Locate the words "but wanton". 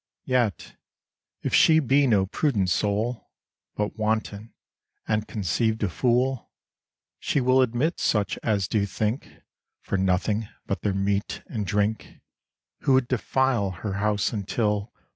3.75-4.51